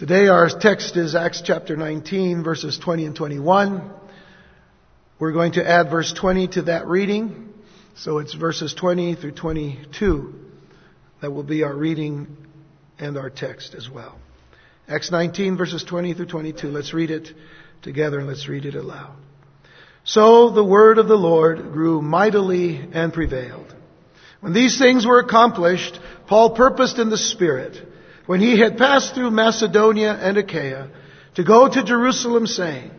[0.00, 3.90] Today our text is Acts chapter 19 verses 20 and 21.
[5.18, 7.52] We're going to add verse 20 to that reading.
[7.96, 10.34] So it's verses 20 through 22
[11.20, 12.34] that will be our reading
[12.98, 14.18] and our text as well.
[14.88, 16.68] Acts 19 verses 20 through 22.
[16.68, 17.28] Let's read it
[17.82, 19.14] together and let's read it aloud.
[20.04, 23.74] So the word of the Lord grew mightily and prevailed.
[24.40, 27.86] When these things were accomplished, Paul purposed in the Spirit,
[28.26, 30.88] when he had passed through Macedonia and Achaia,
[31.34, 32.90] to go to Jerusalem saying,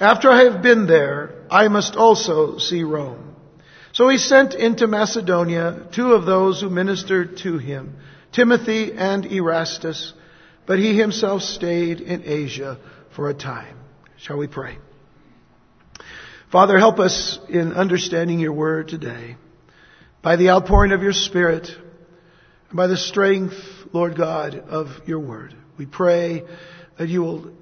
[0.00, 3.34] After I have been there, I must also see Rome.
[3.92, 7.96] So he sent into Macedonia two of those who ministered to him,
[8.32, 10.14] Timothy and Erastus,
[10.66, 12.78] but he himself stayed in Asia
[13.14, 13.76] for a time.
[14.16, 14.78] Shall we pray?
[16.50, 19.36] Father, help us in understanding your word today
[20.22, 21.68] by the outpouring of your Spirit
[22.68, 23.54] and by the strength,
[23.92, 25.54] Lord God, of your word.
[25.76, 26.44] We pray
[26.98, 27.52] that you will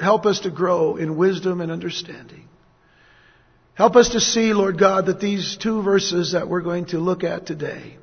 [0.00, 2.48] help us to grow in wisdom and understanding.
[3.74, 7.24] Help us to see, Lord God, that these two verses that we're going to look
[7.24, 7.96] at today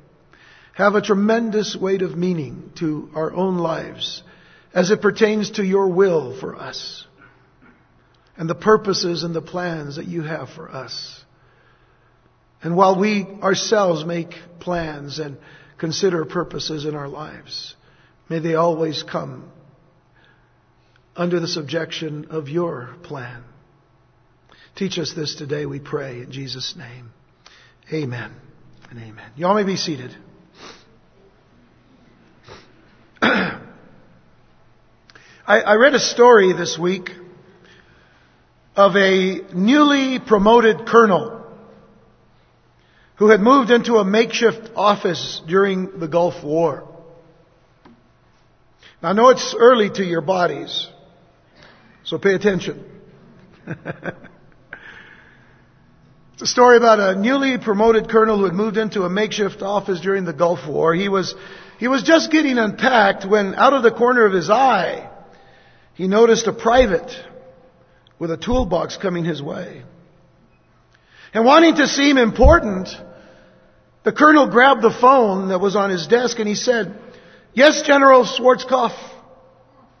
[0.74, 4.22] have a tremendous weight of meaning to our own lives
[4.72, 7.06] as it pertains to your will for us
[8.36, 11.22] and the purposes and the plans that you have for us.
[12.62, 15.36] And while we ourselves make plans and
[15.80, 17.74] consider purposes in our lives,
[18.28, 19.50] may they always come
[21.16, 23.42] under the subjection of your plan.
[24.76, 27.10] Teach us this today, we pray, in Jesus' name.
[27.92, 28.32] Amen
[28.90, 29.32] and amen.
[29.36, 30.14] You all may be seated.
[33.22, 33.60] I,
[35.46, 37.10] I read a story this week
[38.76, 41.39] of a newly promoted colonel
[43.20, 46.88] who had moved into a makeshift office during the Gulf War.
[49.02, 50.88] Now I know it's early to your bodies,
[52.02, 52.82] so pay attention.
[53.66, 53.76] it's
[56.40, 60.24] a story about a newly promoted colonel who had moved into a makeshift office during
[60.24, 60.94] the Gulf War.
[60.94, 61.34] He was,
[61.78, 65.10] he was just getting unpacked when out of the corner of his eye,
[65.92, 67.14] he noticed a private
[68.18, 69.82] with a toolbox coming his way.
[71.34, 72.88] And wanting to seem important,
[74.02, 76.98] the colonel grabbed the phone that was on his desk and he said,
[77.52, 78.96] Yes, General Schwarzkopf.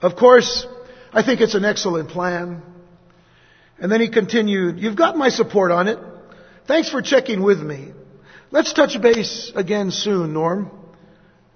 [0.00, 0.66] Of course,
[1.12, 2.62] I think it's an excellent plan.
[3.78, 5.98] And then he continued, You've got my support on it.
[6.66, 7.92] Thanks for checking with me.
[8.50, 10.70] Let's touch base again soon, Norm.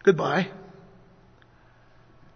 [0.03, 0.49] Goodbye.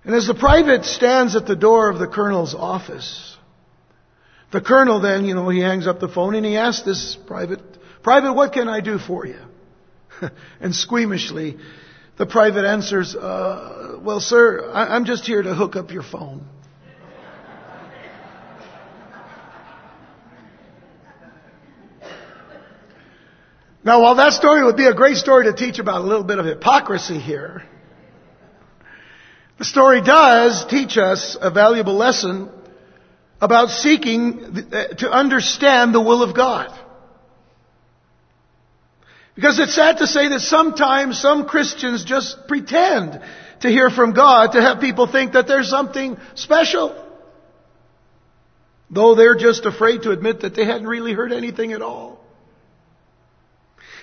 [0.04, 3.36] And as the private stands at the door of the colonel's office,
[4.52, 7.60] the colonel then, you know, he hangs up the phone and he asks this private,
[8.02, 9.41] Private, what can I do for you?
[10.60, 11.58] and squeamishly,
[12.16, 16.46] the private answers, uh, Well, sir, I- I'm just here to hook up your phone.
[23.84, 26.38] Now, while that story would be a great story to teach about a little bit
[26.38, 27.62] of hypocrisy here,
[29.58, 32.50] the story does teach us a valuable lesson
[33.40, 34.66] about seeking
[34.98, 36.78] to understand the will of God.
[39.38, 43.22] Because it's sad to say that sometimes some Christians just pretend
[43.60, 47.04] to hear from God to have people think that there's something special.
[48.91, 52.19] Though they're just afraid to admit that they hadn't really heard anything at all.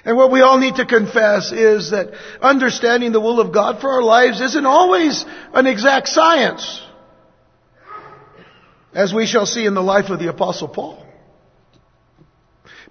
[0.06, 3.90] And what we all need to confess is that understanding the will of God for
[3.90, 6.82] our lives isn't always an exact science.
[8.94, 11.06] As we shall see in the life of the apostle Paul.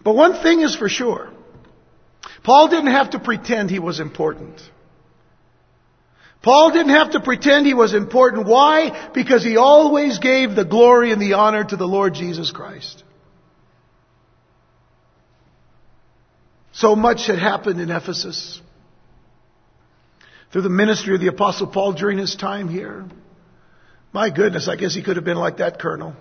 [0.03, 1.34] But one thing is for sure.
[2.42, 4.60] Paul didn't have to pretend he was important.
[6.42, 8.46] Paul didn't have to pretend he was important.
[8.46, 9.10] Why?
[9.14, 13.02] Because he always gave the glory and the honor to the Lord Jesus Christ.
[16.72, 18.60] So much had happened in Ephesus
[20.52, 23.06] through the ministry of the Apostle Paul during his time here.
[24.12, 26.15] My goodness, I guess he could have been like that colonel.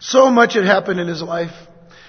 [0.00, 1.52] So much had happened in his life.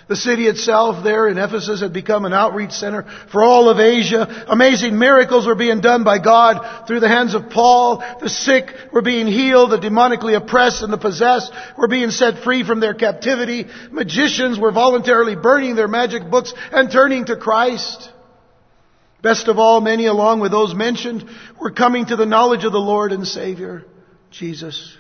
[0.10, 4.44] The city itself there in Ephesus had become an outreach center for all of Asia.
[4.48, 8.04] Amazing miracles were being done by God through the hands of Paul.
[8.20, 9.70] The sick were being healed.
[9.70, 13.68] The demonically oppressed and the possessed were being set free from their captivity.
[13.92, 18.10] Magicians were voluntarily burning their magic books and turning to Christ.
[19.22, 21.24] Best of all, many along with those mentioned
[21.62, 23.86] were coming to the knowledge of the Lord and Savior,
[24.32, 24.98] Jesus.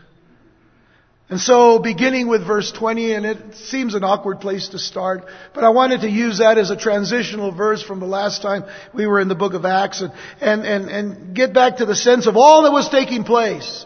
[1.29, 5.63] And so, beginning with verse 20, and it seems an awkward place to start, but
[5.63, 8.65] I wanted to use that as a transitional verse from the last time
[8.95, 10.11] we were in the book of Acts and,
[10.41, 13.85] and, and, and get back to the sense of all that was taking place.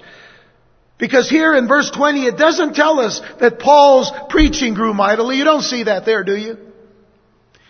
[0.98, 5.36] Because here in verse 20, it doesn't tell us that Paul's preaching grew mightily.
[5.36, 6.58] You don't see that there, do you?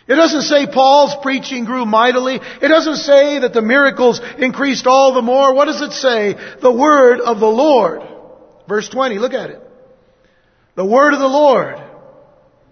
[0.07, 2.35] It doesn't say Paul's preaching grew mightily.
[2.35, 5.55] It doesn't say that the miracles increased all the more.
[5.55, 6.35] What does it say?
[6.61, 8.03] The word of the Lord.
[8.67, 9.62] Verse 20, look at it.
[10.75, 11.75] The word of the Lord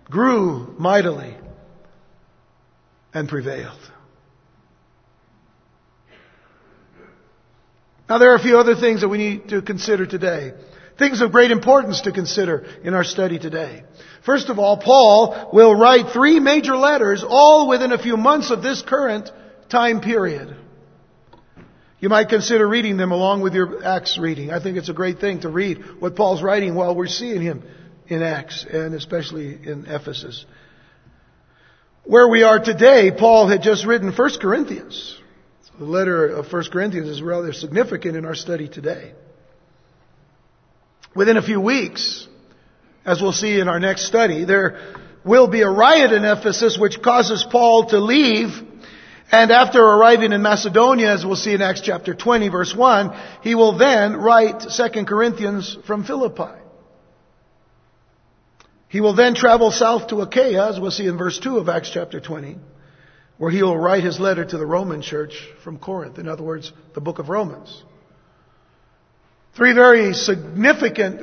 [0.09, 1.37] grew mightily
[3.13, 3.77] and prevailed.
[8.09, 10.53] Now there are a few other things that we need to consider today.
[10.97, 13.83] Things of great importance to consider in our study today.
[14.25, 18.63] First of all, Paul will write three major letters all within a few months of
[18.63, 19.31] this current
[19.69, 20.55] time period.
[21.99, 24.51] You might consider reading them along with your Acts reading.
[24.51, 27.63] I think it's a great thing to read what Paul's writing while we're seeing him
[28.07, 30.45] in Acts and especially in Ephesus.
[32.03, 35.17] Where we are today, Paul had just written 1 Corinthians.
[35.77, 39.13] The letter of 1 Corinthians is rather significant in our study today.
[41.15, 42.27] Within a few weeks,
[43.05, 44.79] as we'll see in our next study, there
[45.23, 48.49] will be a riot in Ephesus which causes Paul to leave.
[49.31, 53.55] And after arriving in Macedonia, as we'll see in Acts chapter 20 verse 1, he
[53.55, 56.60] will then write 2 Corinthians from Philippi.
[58.91, 61.89] He will then travel south to Achaia, as we'll see in verse 2 of Acts
[61.93, 62.57] chapter 20,
[63.37, 66.19] where he will write his letter to the Roman church from Corinth.
[66.19, 67.83] In other words, the book of Romans.
[69.55, 71.21] Three very significant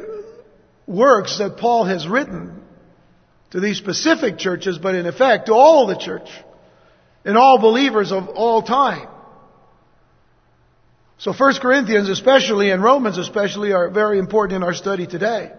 [0.87, 2.62] works that Paul has written
[3.50, 6.31] to these specific churches, but in effect to all the church
[7.26, 9.09] and all believers of all time.
[11.19, 15.53] So 1 Corinthians especially and Romans especially are very important in our study today.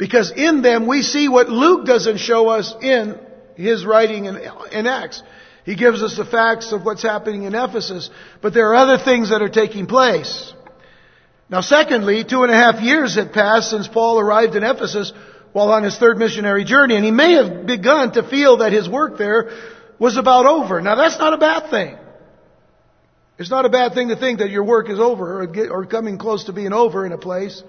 [0.00, 3.20] Because in them we see what Luke doesn't show us in
[3.54, 4.40] his writing in,
[4.72, 5.22] in Acts.
[5.66, 8.08] He gives us the facts of what's happening in Ephesus,
[8.40, 10.54] but there are other things that are taking place.
[11.50, 15.12] Now secondly, two and a half years had passed since Paul arrived in Ephesus
[15.52, 18.88] while on his third missionary journey, and he may have begun to feel that his
[18.88, 19.50] work there
[19.98, 20.80] was about over.
[20.80, 21.98] Now that's not a bad thing.
[23.36, 25.84] It's not a bad thing to think that your work is over or, get, or
[25.84, 27.62] coming close to being over in a place.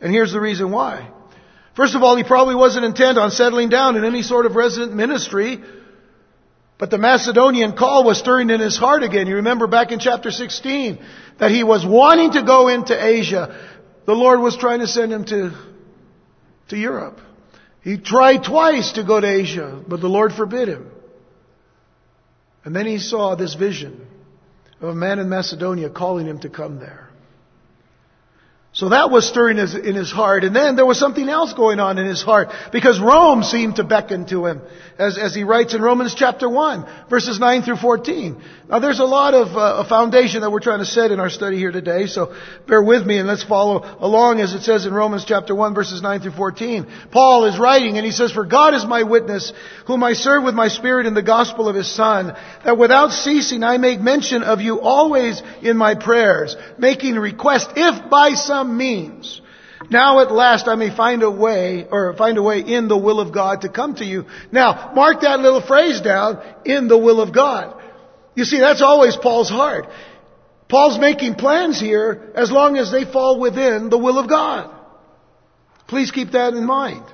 [0.00, 1.10] And here's the reason why.
[1.76, 4.94] First of all, he probably wasn't intent on settling down in any sort of resident
[4.94, 5.60] ministry.
[6.78, 9.26] But the Macedonian call was stirring in his heart again.
[9.26, 10.98] You remember back in chapter 16
[11.38, 13.78] that he was wanting to go into Asia.
[14.06, 15.52] The Lord was trying to send him to,
[16.68, 17.20] to Europe.
[17.82, 20.90] He tried twice to go to Asia, but the Lord forbid him.
[22.64, 24.06] And then he saw this vision
[24.80, 27.05] of a man in Macedonia calling him to come there.
[28.76, 30.44] So that was stirring his, in his heart.
[30.44, 33.84] And then there was something else going on in his heart because Rome seemed to
[33.84, 34.60] beckon to him
[34.98, 38.38] as, as he writes in Romans chapter 1 verses 9 through 14.
[38.68, 41.30] Now there's a lot of uh, a foundation that we're trying to set in our
[41.30, 42.04] study here today.
[42.06, 42.36] So
[42.68, 46.02] bear with me and let's follow along as it says in Romans chapter 1 verses
[46.02, 46.86] 9 through 14.
[47.10, 49.54] Paul is writing and he says, For God is my witness
[49.86, 53.62] whom I serve with my spirit in the gospel of his son that without ceasing
[53.62, 58.76] I make mention of you always in my prayers, making request if by some some
[58.76, 59.40] means.
[59.90, 63.20] Now at last I may find a way, or find a way in the will
[63.20, 64.24] of God to come to you.
[64.50, 67.80] Now, mark that little phrase down, in the will of God.
[68.34, 69.86] You see, that's always Paul's heart.
[70.68, 74.74] Paul's making plans here as long as they fall within the will of God.
[75.86, 77.04] Please keep that in mind.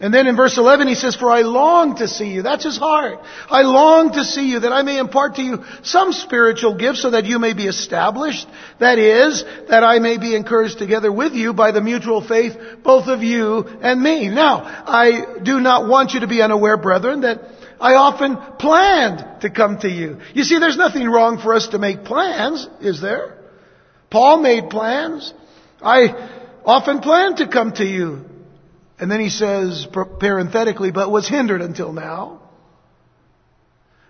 [0.00, 2.42] And then in verse 11 he says, For I long to see you.
[2.42, 3.20] That's his heart.
[3.48, 7.10] I long to see you that I may impart to you some spiritual gifts so
[7.10, 8.48] that you may be established.
[8.80, 13.06] That is, that I may be encouraged together with you by the mutual faith, both
[13.06, 14.28] of you and me.
[14.28, 17.42] Now, I do not want you to be unaware, brethren, that
[17.80, 20.18] I often planned to come to you.
[20.34, 23.38] You see, there's nothing wrong for us to make plans, is there?
[24.10, 25.32] Paul made plans.
[25.80, 26.30] I
[26.64, 28.24] often planned to come to you.
[28.98, 29.86] And then he says,
[30.20, 32.40] parenthetically, but was hindered until now.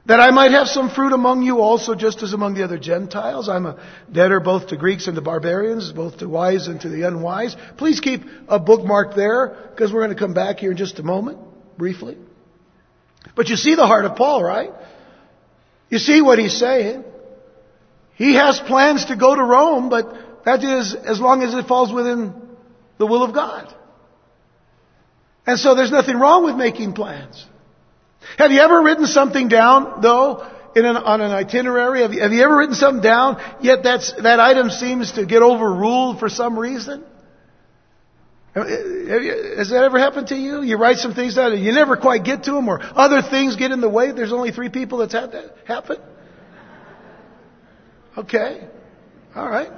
[0.06, 3.48] That I might have some fruit among you also, just as among the other Gentiles.
[3.48, 7.08] I'm a debtor both to Greeks and to barbarians, both to wise and to the
[7.08, 7.56] unwise.
[7.78, 11.02] Please keep a bookmark there, because we're going to come back here in just a
[11.02, 11.38] moment,
[11.78, 12.18] briefly.
[13.34, 14.72] But you see the heart of Paul, right?
[15.88, 17.02] You see what he's saying.
[18.16, 21.90] He has plans to go to Rome, but that is as long as it falls
[21.90, 22.34] within
[22.98, 23.74] the will of God.
[25.46, 27.44] And so there's nothing wrong with making plans.
[28.38, 32.02] Have you ever written something down, though, an, on an itinerary?
[32.02, 35.42] Have you, have you, ever written something down, yet that's, that item seems to get
[35.42, 37.04] overruled for some reason?
[38.56, 40.62] You, has that ever happened to you?
[40.62, 43.56] You write some things down and you never quite get to them, or other things
[43.56, 44.12] get in the way.
[44.12, 45.98] There's only three people that's had that happen.
[48.16, 48.66] Okay.
[49.34, 49.70] All right.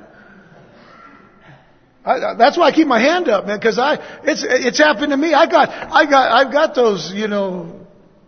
[2.07, 5.17] I, that's why I keep my hand up, man, because I it's it's happened to
[5.17, 5.35] me.
[5.35, 7.81] I got I got I've got those you know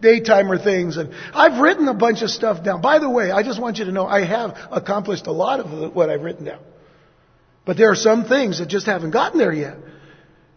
[0.02, 2.80] daytimer things, and I've written a bunch of stuff down.
[2.82, 5.94] By the way, I just want you to know I have accomplished a lot of
[5.94, 6.58] what I've written down,
[7.64, 9.76] but there are some things that just haven't gotten there yet.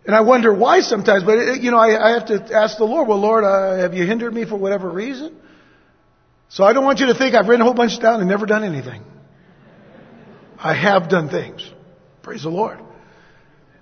[0.03, 2.85] And I wonder why sometimes, but it, you know, I, I have to ask the
[2.85, 5.35] Lord, well, Lord, uh, have you hindered me for whatever reason?
[6.49, 8.47] So I don't want you to think I've written a whole bunch down and never
[8.47, 9.03] done anything.
[10.57, 11.69] I have done things.
[12.23, 12.79] Praise the Lord.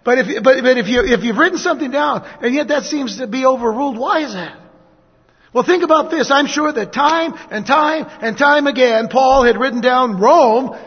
[0.04, 3.18] But if, but, but if you, if you've written something down and yet that seems
[3.18, 4.58] to be overruled, why is that?
[5.54, 6.30] Well, think about this.
[6.32, 10.78] I'm sure that time and time and time again, Paul had written down Rome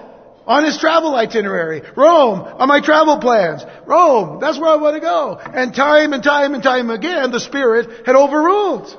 [0.47, 1.83] on his travel itinerary.
[1.97, 3.65] Rome on my travel plans.
[3.87, 5.39] Rome, that's where I want to go.
[5.39, 8.99] And time and time and time again, the Spirit had overruled.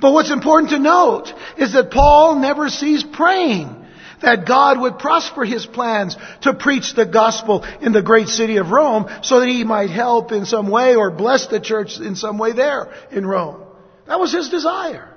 [0.00, 3.81] But what's important to note is that Paul never ceased praying
[4.22, 8.70] that God would prosper his plans to preach the gospel in the great city of
[8.70, 12.38] Rome so that he might help in some way or bless the church in some
[12.38, 13.62] way there in Rome.
[14.06, 15.08] That was his desire.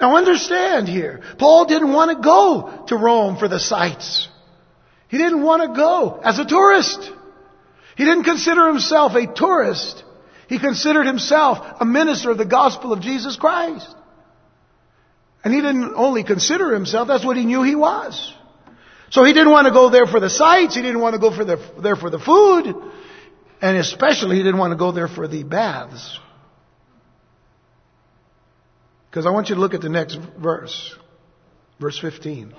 [0.00, 4.28] Now understand here, Paul didn't want to go to Rome for the sights.
[5.08, 7.10] He didn't want to go as a tourist.
[7.96, 10.04] He didn't consider himself a tourist.
[10.48, 13.95] He considered himself a minister of the gospel of Jesus Christ.
[15.46, 18.34] And he didn't only consider himself, that's what he knew he was.
[19.10, 21.30] So he didn't want to go there for the sights, he didn't want to go
[21.30, 22.74] for the, there for the food,
[23.62, 26.18] and especially he didn't want to go there for the baths.
[29.08, 30.96] Because I want you to look at the next verse,
[31.78, 32.52] verse 15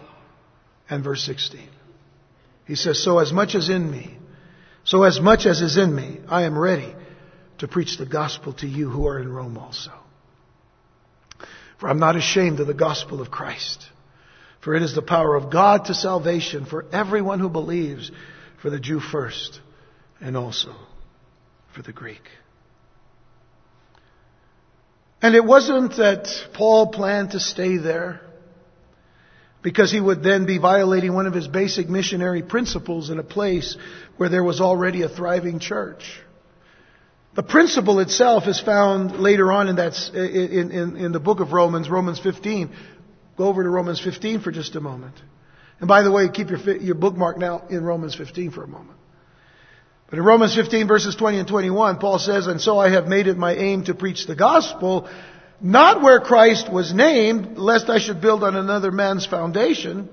[0.89, 1.67] and verse 16.
[2.67, 4.17] He says, So as much as in me,
[4.85, 6.95] so as much as is in me, I am ready
[7.57, 9.91] to preach the gospel to you who are in Rome also.
[11.79, 13.85] For I'm not ashamed of the gospel of Christ.
[14.61, 18.11] For it is the power of God to salvation for everyone who believes,
[18.61, 19.61] for the Jew first,
[20.19, 20.73] and also
[21.75, 22.23] for the Greek.
[25.21, 28.21] And it wasn't that Paul planned to stay there
[29.61, 33.77] because he would then be violating one of his basic missionary principles in a place
[34.17, 36.21] where there was already a thriving church.
[37.37, 41.53] The principle itself is found later on in that, in, in, in the book of
[41.53, 42.71] Romans, Romans 15.
[43.37, 45.13] Go over to Romans 15 for just a moment.
[45.79, 48.97] And by the way, keep your, your bookmark now in Romans 15 for a moment.
[50.09, 53.27] But in Romans 15 verses 20 and 21, Paul says, And so I have made
[53.27, 55.07] it my aim to preach the gospel,
[55.61, 60.09] not where Christ was named, lest I should build on another man's foundation.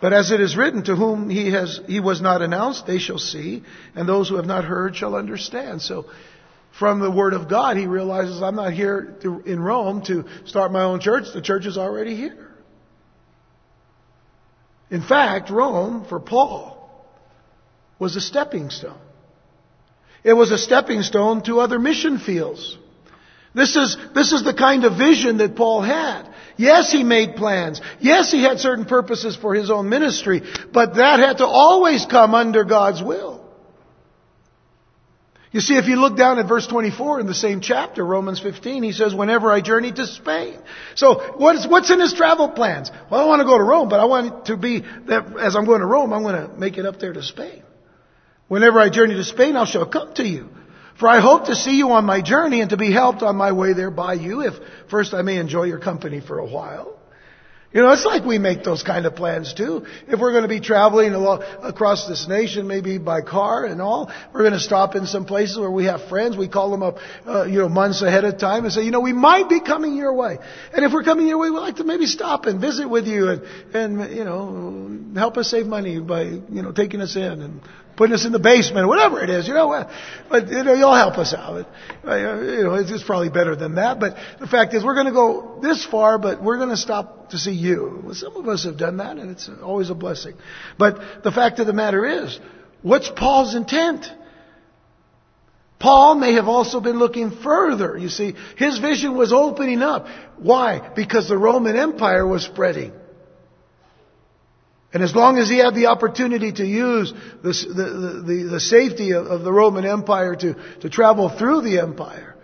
[0.00, 3.18] But as it is written, to whom he has, he was not announced, they shall
[3.18, 3.64] see,
[3.96, 5.82] and those who have not heard shall understand.
[5.82, 6.06] So,
[6.78, 10.70] from the Word of God, he realizes I'm not here to, in Rome to start
[10.70, 11.24] my own church.
[11.34, 12.48] The church is already here.
[14.90, 16.76] In fact, Rome, for Paul,
[17.98, 19.00] was a stepping stone.
[20.22, 22.78] It was a stepping stone to other mission fields.
[23.54, 26.28] This is, this is the kind of vision that Paul had.
[26.58, 27.80] Yes, he made plans.
[28.00, 32.34] Yes, he had certain purposes for his own ministry, but that had to always come
[32.34, 33.38] under God's will.
[35.50, 38.82] You see, if you look down at verse 24 in the same chapter, Romans 15,
[38.82, 40.58] he says, whenever I journey to Spain.
[40.94, 42.90] So, what's, what's in his travel plans?
[43.10, 45.64] Well, I want to go to Rome, but I want to be, that as I'm
[45.64, 47.62] going to Rome, I'm going to make it up there to Spain.
[48.48, 50.50] Whenever I journey to Spain, I shall come to you.
[50.98, 53.52] For I hope to see you on my journey and to be helped on my
[53.52, 54.54] way there by you, if
[54.90, 56.98] first I may enjoy your company for a while.
[57.72, 59.84] You know, it's like we make those kind of plans too.
[60.08, 61.14] If we're going to be traveling
[61.62, 65.58] across this nation, maybe by car and all, we're going to stop in some places
[65.58, 66.34] where we have friends.
[66.34, 69.00] We call them up, uh, you know, months ahead of time and say, you know,
[69.00, 70.38] we might be coming your way.
[70.72, 73.28] And if we're coming your way, we'd like to maybe stop and visit with you
[73.28, 73.42] and,
[73.74, 77.60] and, you know, help us save money by, you know, taking us in and
[77.98, 79.86] putting us in the basement, whatever it is, you know.
[80.30, 81.66] But you know, you'll help us out.
[82.06, 83.98] Uh, you know, it's, probably better than that.
[83.98, 87.30] But the fact is, we're going to go this far, but we're going to stop
[87.30, 88.10] to see you.
[88.12, 90.36] Some of us have done that, and it's always a blessing.
[90.78, 92.38] But the fact of the matter is,
[92.82, 94.06] what's Paul's intent?
[95.80, 97.98] Paul may have also been looking further.
[97.98, 100.06] You see, his vision was opening up.
[100.38, 100.92] Why?
[100.94, 102.92] Because the Roman Empire was spreading.
[104.92, 109.12] And as long as he had the opportunity to use the, the, the, the safety
[109.12, 112.36] of, of, the Roman Empire to, to travel through the empire,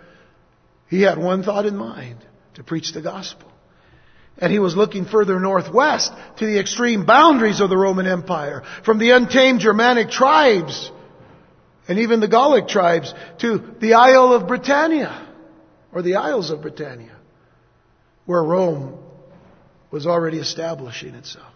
[0.88, 2.18] he had one thought in mind
[2.54, 3.50] to preach the gospel.
[4.36, 8.98] And he was looking further northwest to the extreme boundaries of the Roman Empire, from
[8.98, 10.90] the untamed Germanic tribes
[11.86, 15.28] and even the Gallic tribes to the Isle of Britannia,
[15.92, 17.16] or the Isles of Britannia,
[18.26, 18.98] where Rome
[19.90, 21.53] was already establishing itself.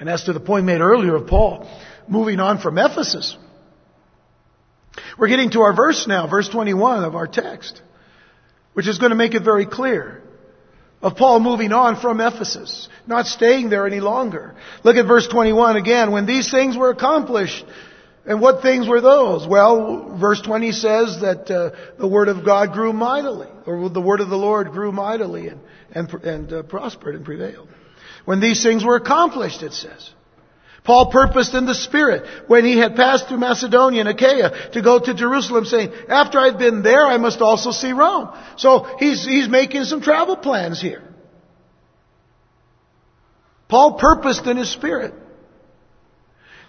[0.00, 1.70] And as to the point made earlier of Paul
[2.08, 3.36] moving on from Ephesus,
[5.18, 7.80] we're getting to our verse now, verse 21 of our text,
[8.72, 10.22] which is going to make it very clear
[11.02, 14.54] of Paul moving on from Ephesus, not staying there any longer.
[14.84, 16.12] Look at verse 21 again.
[16.12, 17.64] When these things were accomplished,
[18.26, 19.46] and what things were those?
[19.46, 24.20] Well, verse 20 says that uh, the word of God grew mightily, or the word
[24.20, 25.60] of the Lord grew mightily and,
[25.94, 27.68] and, and uh, prospered and prevailed.
[28.24, 30.10] When these things were accomplished, it says.
[30.82, 34.98] Paul purposed in the Spirit when he had passed through Macedonia and Achaia to go
[34.98, 38.30] to Jerusalem saying, after I've been there, I must also see Rome.
[38.56, 41.02] So he's, he's making some travel plans here.
[43.68, 45.14] Paul purposed in his Spirit.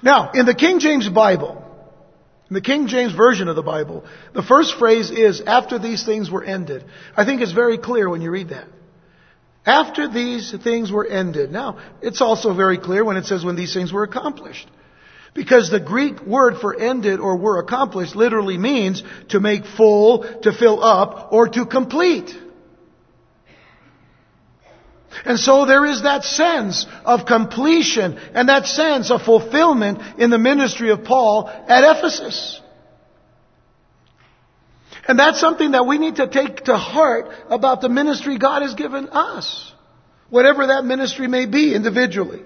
[0.04, 1.64] Now, in the King James Bible,
[2.50, 6.30] in the King James Version of the Bible, the first phrase is, after these things
[6.30, 6.84] were ended.
[7.16, 8.68] I think it's very clear when you read that.
[9.66, 11.52] After these things were ended.
[11.52, 14.68] Now, it's also very clear when it says when these things were accomplished.
[15.34, 20.52] Because the Greek word for ended or were accomplished literally means to make full, to
[20.52, 22.36] fill up, or to complete.
[25.26, 30.38] And so there is that sense of completion and that sense of fulfillment in the
[30.38, 32.61] ministry of Paul at Ephesus.
[35.08, 38.76] And that's something that we need to take to heart about the ministry God has
[38.76, 39.72] given us.
[40.30, 42.42] Whatever that ministry may be individually.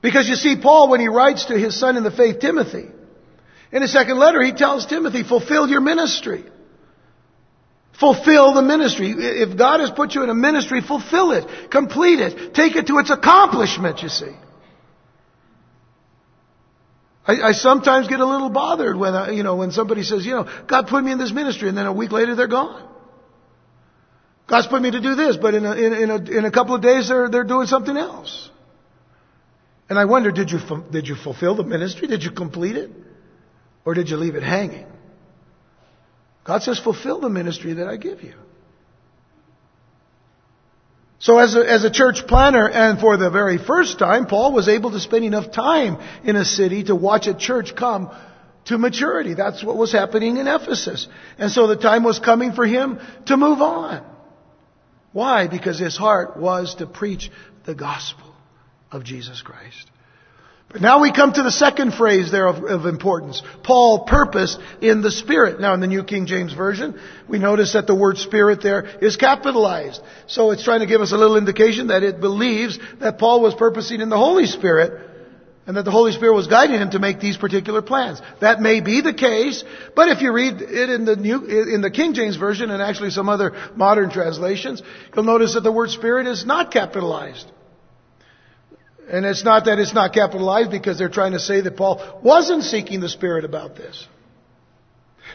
[0.00, 2.88] Because you see, Paul, when he writes to his son in the faith, Timothy,
[3.70, 6.44] in his second letter, he tells Timothy, fulfill your ministry.
[7.98, 9.14] Fulfill the ministry.
[9.16, 11.70] If God has put you in a ministry, fulfill it.
[11.70, 12.54] Complete it.
[12.54, 14.32] Take it to its accomplishment, you see.
[17.26, 20.34] I, I, sometimes get a little bothered when I, you know when somebody says, you
[20.34, 22.88] know, God put me in this ministry, and then a week later they're gone.
[24.48, 26.74] God's put me to do this, but in a, in, in a, in a couple
[26.74, 28.50] of days they're they're doing something else.
[29.88, 30.58] And I wonder, did you
[30.90, 32.08] did you fulfill the ministry?
[32.08, 32.90] Did you complete it,
[33.84, 34.86] or did you leave it hanging?
[36.44, 38.34] God says, fulfill the ministry that I give you.
[41.22, 44.66] So as a, as a church planner, and for the very first time, Paul was
[44.68, 48.10] able to spend enough time in a city to watch a church come
[48.64, 49.34] to maturity.
[49.34, 51.06] That's what was happening in Ephesus.
[51.38, 54.04] And so the time was coming for him to move on.
[55.12, 55.46] Why?
[55.46, 57.30] Because his heart was to preach
[57.66, 58.34] the gospel
[58.90, 59.91] of Jesus Christ.
[60.80, 63.42] Now we come to the second phrase there of, of, importance.
[63.62, 65.60] Paul purposed in the Spirit.
[65.60, 69.16] Now in the New King James Version, we notice that the word Spirit there is
[69.16, 70.00] capitalized.
[70.26, 73.54] So it's trying to give us a little indication that it believes that Paul was
[73.54, 75.10] purposing in the Holy Spirit
[75.66, 78.20] and that the Holy Spirit was guiding him to make these particular plans.
[78.40, 79.62] That may be the case,
[79.94, 83.10] but if you read it in the New, in the King James Version and actually
[83.10, 84.82] some other modern translations,
[85.14, 87.46] you'll notice that the word Spirit is not capitalized.
[89.10, 92.64] And it's not that it's not capitalized because they're trying to say that Paul wasn't
[92.64, 94.06] seeking the Spirit about this.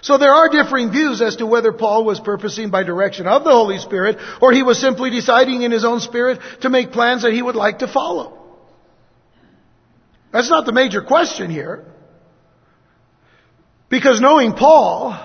[0.01, 3.51] So there are differing views as to whether Paul was purposing by direction of the
[3.51, 7.33] Holy Spirit or he was simply deciding in his own spirit to make plans that
[7.33, 8.37] he would like to follow.
[10.31, 11.85] That's not the major question here.
[13.89, 15.17] Because knowing Paul,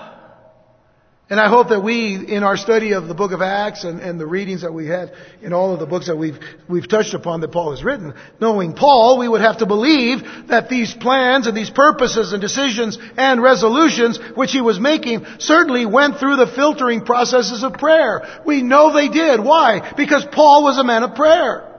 [1.33, 4.19] and I hope that we, in our study of the book of Acts and, and,
[4.19, 6.37] the readings that we had in all of the books that we've,
[6.69, 10.69] we've touched upon that Paul has written, knowing Paul, we would have to believe that
[10.69, 16.19] these plans and these purposes and decisions and resolutions which he was making certainly went
[16.19, 18.41] through the filtering processes of prayer.
[18.45, 19.43] We know they did.
[19.43, 19.91] Why?
[19.97, 21.72] Because Paul was a man of prayer.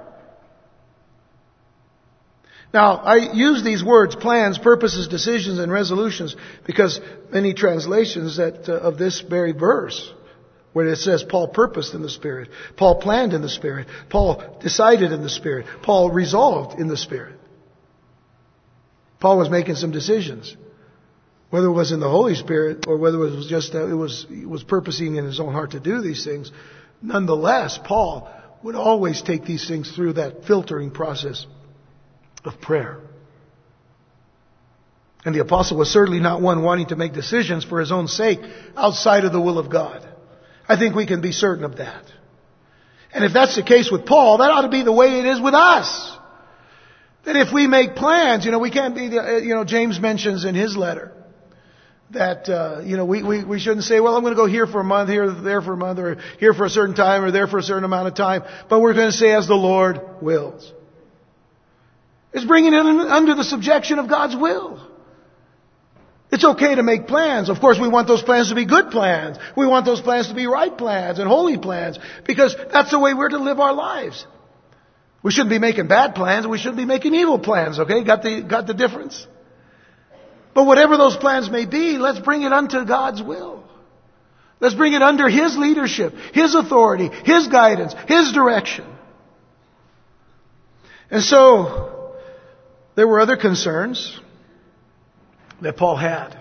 [2.75, 6.35] Now, I use these words, plans, purposes, decisions, and resolutions,
[6.67, 7.01] because
[7.33, 10.13] many translations that, uh, of this very verse,
[10.73, 15.13] where it says Paul purposed in the Spirit, Paul planned in the Spirit, Paul decided
[15.13, 17.39] in the Spirit, Paul resolved in the Spirit.
[19.21, 20.57] Paul was making some decisions.
[21.51, 24.27] Whether it was in the Holy Spirit or whether it was just that it was,
[24.29, 26.51] he was purposing in his own heart to do these things,
[27.01, 28.29] nonetheless, Paul
[28.65, 31.47] would always take these things through that filtering process
[32.45, 33.01] of prayer.
[35.25, 38.41] And the apostle was certainly not one wanting to make decisions for his own sake
[38.77, 40.07] outside of the will of God.
[40.69, 42.05] I think we can be certain of that.
[43.13, 45.41] And if that's the case with Paul, that ought to be the way it is
[45.41, 46.19] with us.
[47.25, 50.45] That if we make plans, you know, we can't be, the, you know, James mentions
[50.45, 51.13] in his letter
[52.11, 54.67] that, uh, you know, we, we, we shouldn't say, well, I'm going to go here
[54.67, 57.31] for a month, here, there for a month, or here for a certain time, or
[57.31, 60.01] there for a certain amount of time, but we're going to say as the Lord
[60.21, 60.71] wills.
[62.35, 64.81] It's bringing it under the subjection of God's will.
[66.33, 67.49] It's okay to make plans.
[67.49, 69.39] Of course, we want those plans to be good plans.
[69.57, 73.15] We want those plans to be right plans and holy plans because that's the way
[73.15, 74.27] we're to live our lives.
[75.23, 76.45] We shouldn't be making bad plans.
[76.45, 77.79] We shouldn't be making evil plans.
[77.79, 79.25] Okay, got the got the difference.
[80.55, 83.63] But whatever those plans may be, let's bring it unto God's will.
[84.59, 88.87] Let's bring it under His leadership, His authority, His guidance, His direction.
[91.11, 91.94] And so,
[92.95, 94.19] there were other concerns
[95.61, 96.39] that Paul had,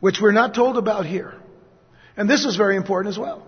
[0.00, 1.34] which we're not told about here.
[2.16, 3.46] And this is very important as well.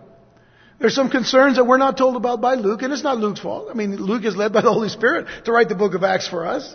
[0.78, 3.68] There's some concerns that we're not told about by Luke, and it's not Luke's fault.
[3.70, 6.26] I mean, Luke is led by the Holy Spirit to write the book of Acts
[6.26, 6.74] for us.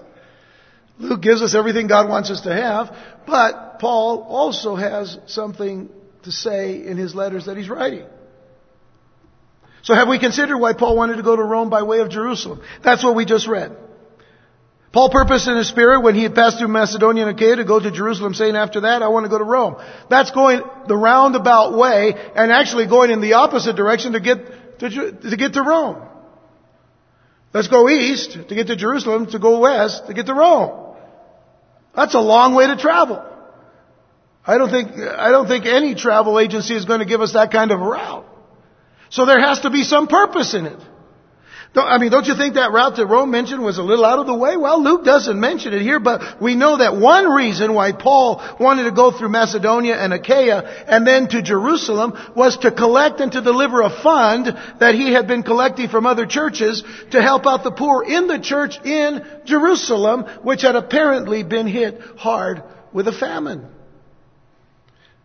[1.00, 2.96] Luke gives us everything God wants us to have,
[3.26, 5.90] but Paul also has something
[6.24, 8.06] to say in his letters that he's writing.
[9.82, 12.62] So have we considered why Paul wanted to go to Rome by way of Jerusalem?
[12.84, 13.76] That's what we just read.
[14.96, 17.78] Paul purposed in his spirit when he had passed through Macedonia and Achaia to go
[17.78, 19.76] to Jerusalem saying after that, I want to go to Rome.
[20.10, 25.12] That's going the roundabout way and actually going in the opposite direction to get to,
[25.12, 26.02] to get to Rome.
[27.54, 30.96] Let's go east to get to Jerusalem, to go west to get to Rome.
[31.94, 33.22] That's a long way to travel.
[34.48, 37.52] I don't think, I don't think any travel agency is going to give us that
[37.52, 38.26] kind of a route.
[39.10, 40.80] So there has to be some purpose in it.
[41.82, 44.28] I mean, don't you think that route that Rome mentioned was a little out of
[44.28, 44.56] the way?
[44.56, 48.84] Well, Luke doesn't mention it here, but we know that one reason why Paul wanted
[48.84, 53.42] to go through Macedonia and Achaia and then to Jerusalem was to collect and to
[53.42, 54.46] deliver a fund
[54.80, 58.40] that he had been collecting from other churches to help out the poor in the
[58.40, 63.68] church in Jerusalem, which had apparently been hit hard with a famine.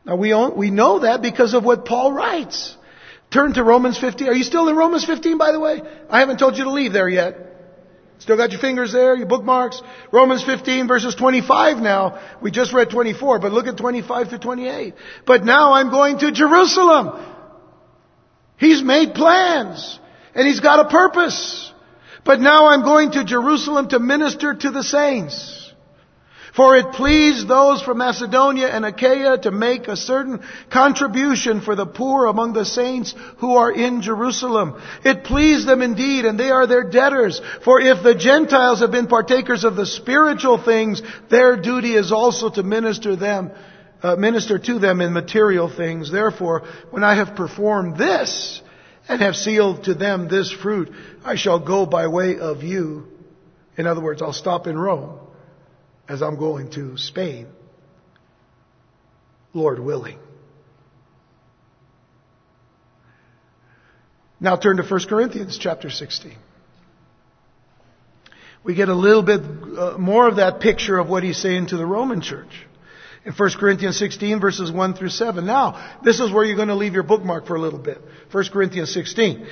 [0.05, 2.77] Now we, we know that because of what Paul writes.
[3.31, 4.29] Turn to Romans 15.
[4.29, 5.81] Are you still in Romans 15, by the way?
[6.09, 7.47] I haven't told you to leave there yet.
[8.19, 9.81] Still got your fingers there, your bookmarks?
[10.13, 12.21] Romans 15 verses 25 now.
[12.43, 14.95] We just read 24, but look at 25 to 28.
[15.27, 17.25] But now I'm going to Jerusalem.
[18.59, 19.99] He's made plans.
[20.35, 21.73] And he's got a purpose.
[22.25, 25.60] But now I'm going to Jerusalem to minister to the saints.
[26.55, 31.87] For it pleased those from Macedonia and Achaia to make a certain contribution for the
[31.87, 34.81] poor among the saints who are in Jerusalem.
[35.05, 37.41] It pleased them indeed, and they are their debtors.
[37.65, 42.51] For if the Gentiles have been partakers of the spiritual things, their duty is also
[42.51, 43.53] to minister them,
[44.03, 46.11] uh, minister to them in material things.
[46.11, 48.61] Therefore, when I have performed this,
[49.09, 50.93] and have sealed to them this fruit,
[51.25, 53.09] I shall go by way of you.
[53.77, 55.19] In other words, I'll stop in Rome
[56.11, 57.47] as I'm going to Spain,
[59.55, 60.19] Lord willing.
[64.41, 66.37] Now turn to 1 Corinthians chapter 16.
[68.65, 71.77] We get a little bit uh, more of that picture of what he's saying to
[71.77, 72.67] the Roman church.
[73.25, 75.47] In 1 Corinthians 16 verses 1 through 7.
[75.47, 77.99] Now, this is where you're going to leave your bookmark for a little bit.
[78.33, 79.47] 1 Corinthians 16.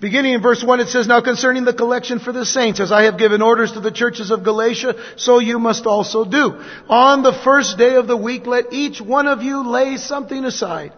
[0.00, 3.04] Beginning in verse 1, it says, Now concerning the collection for the saints, as I
[3.04, 6.60] have given orders to the churches of Galatia, so you must also do.
[6.88, 10.92] On the first day of the week, let each one of you lay something aside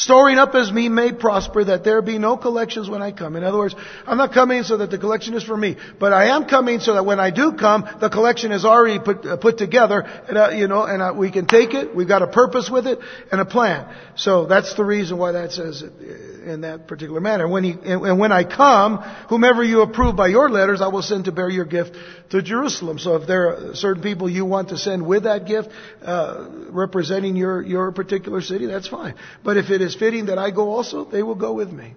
[0.00, 3.36] storing up as me may prosper, that there be no collections when I come.
[3.36, 3.74] In other words,
[4.06, 6.94] I'm not coming so that the collection is for me, but I am coming so
[6.94, 10.50] that when I do come, the collection is already put, uh, put together, and uh,
[10.50, 11.94] you know, and uh, we can take it.
[11.94, 12.98] We've got a purpose with it
[13.30, 13.94] and a plan.
[14.16, 15.92] So that's the reason why that says it
[16.46, 17.46] in that particular manner.
[17.48, 21.26] When he, and when I come, whomever you approve by your letters, I will send
[21.26, 21.96] to bear your gift
[22.30, 22.98] to Jerusalem.
[22.98, 25.68] So if there are certain people you want to send with that gift,
[26.02, 29.14] uh, representing your your particular city, that's fine.
[29.44, 31.94] But if it is fitting that I go also, they will go with me.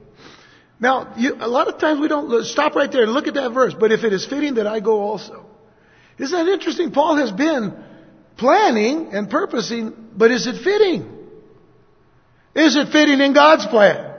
[0.80, 3.54] Now, you, a lot of times we don't stop right there and look at that
[3.54, 3.74] verse.
[3.74, 5.46] But if it is fitting that I go also,
[6.18, 6.92] isn't that interesting?
[6.92, 7.74] Paul has been
[8.38, 11.10] planning and purposing, but is it fitting?
[12.56, 14.14] Is it fitting in God's plan?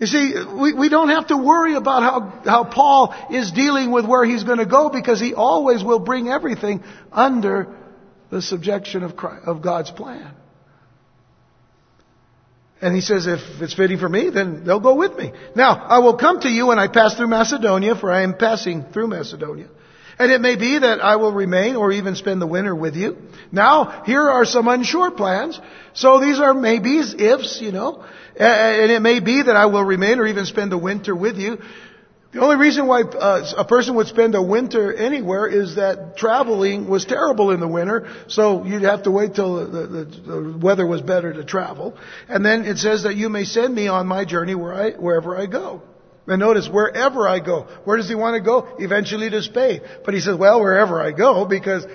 [0.00, 4.04] You see, we, we don't have to worry about how, how Paul is dealing with
[4.04, 6.82] where he's going to go because he always will bring everything
[7.12, 7.74] under
[8.30, 10.34] the subjection of, Christ, of God's plan.
[12.84, 15.32] And he says, if it's fitting for me, then they'll go with me.
[15.56, 18.84] Now, I will come to you when I pass through Macedonia, for I am passing
[18.92, 19.68] through Macedonia.
[20.18, 23.16] And it may be that I will remain or even spend the winter with you.
[23.50, 25.58] Now, here are some unsure plans.
[25.94, 28.04] So these are maybes, ifs, you know.
[28.36, 31.62] And it may be that I will remain or even spend the winter with you.
[32.34, 36.88] The only reason why uh, a person would spend a winter anywhere is that traveling
[36.88, 40.84] was terrible in the winter, so you'd have to wait till the, the, the, weather
[40.84, 41.96] was better to travel.
[42.28, 45.36] And then it says that you may send me on my journey where I, wherever
[45.36, 45.82] I go.
[46.26, 47.68] And notice, wherever I go.
[47.84, 48.66] Where does he want to go?
[48.80, 49.82] Eventually to Spain.
[50.04, 51.86] But he says, well, wherever I go, because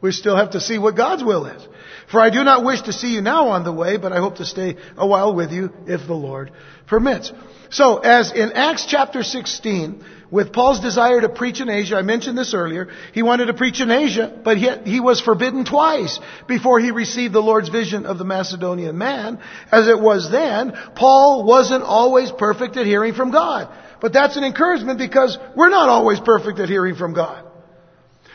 [0.00, 1.66] We still have to see what God's will is.
[2.10, 4.36] For I do not wish to see you now on the way, but I hope
[4.36, 6.50] to stay a while with you if the Lord
[6.88, 7.32] permits.
[7.70, 12.36] So, as in Acts chapter 16, with Paul's desire to preach in Asia, I mentioned
[12.36, 16.18] this earlier, he wanted to preach in Asia, but he, he was forbidden twice
[16.48, 19.38] before he received the Lord's vision of the Macedonian man.
[19.70, 23.68] As it was then, Paul wasn't always perfect at hearing from God.
[24.00, 27.44] But that's an encouragement because we're not always perfect at hearing from God.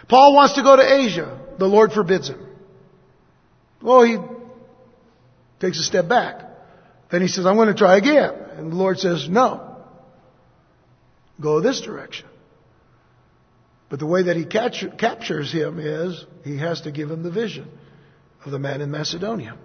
[0.08, 1.42] Paul wants to go to Asia.
[1.58, 2.55] The Lord forbids him.
[3.86, 4.18] Well, he
[5.60, 6.42] takes a step back.
[7.12, 8.34] Then he says, I'm going to try again.
[8.58, 9.78] And the Lord says, no.
[11.40, 12.28] Go this direction.
[13.90, 17.30] But the way that he capture, captures him is he has to give him the
[17.30, 17.70] vision
[18.44, 19.56] of the man in Macedonia.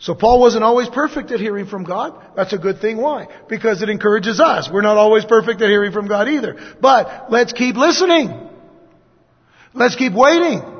[0.00, 2.20] So Paul wasn't always perfect at hearing from God.
[2.34, 2.96] That's a good thing.
[2.96, 3.28] Why?
[3.48, 4.68] Because it encourages us.
[4.72, 6.58] We're not always perfect at hearing from God either.
[6.80, 8.48] But let's keep listening.
[9.74, 10.79] Let's keep waiting.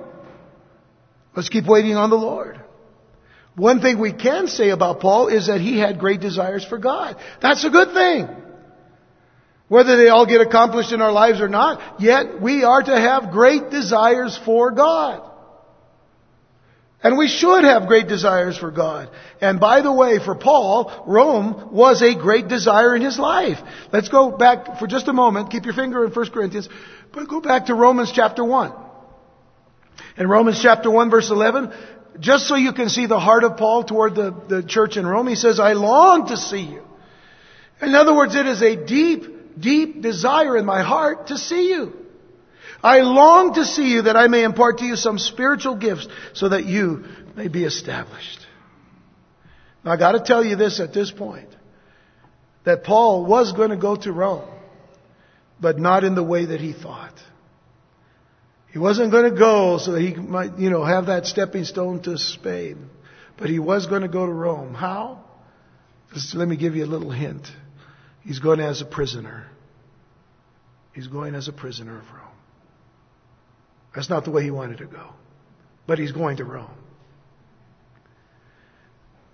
[1.34, 2.60] Let's keep waiting on the Lord.
[3.56, 7.16] One thing we can say about Paul is that he had great desires for God.
[7.42, 8.28] That's a good thing.
[9.68, 13.30] Whether they all get accomplished in our lives or not, yet we are to have
[13.30, 15.30] great desires for God.
[17.02, 19.10] And we should have great desires for God.
[19.40, 23.58] And by the way, for Paul, Rome was a great desire in his life.
[23.92, 25.50] Let's go back for just a moment.
[25.50, 26.68] Keep your finger in 1 Corinthians.
[27.12, 28.72] But go back to Romans chapter 1.
[30.16, 31.72] In Romans chapter 1 verse 11,
[32.18, 35.26] just so you can see the heart of Paul toward the, the church in Rome,
[35.26, 36.82] he says, I long to see you.
[37.80, 41.96] In other words, it is a deep, deep desire in my heart to see you.
[42.82, 46.48] I long to see you that I may impart to you some spiritual gifts so
[46.48, 47.04] that you
[47.36, 48.46] may be established.
[49.84, 51.48] Now I gotta tell you this at this point.
[52.64, 54.48] That Paul was going to go to Rome,
[55.58, 57.14] but not in the way that he thought.
[58.72, 62.02] He wasn't going to go so that he might, you know, have that stepping stone
[62.02, 62.88] to Spain.
[63.36, 64.74] But he was going to go to Rome.
[64.74, 65.24] How?
[66.12, 67.46] Just let me give you a little hint.
[68.22, 69.46] He's going as a prisoner.
[70.94, 72.26] He's going as a prisoner of Rome.
[73.94, 75.10] That's not the way he wanted to go.
[75.86, 76.70] But he's going to Rome.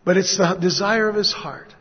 [0.05, 1.75] But it's the desire of his heart.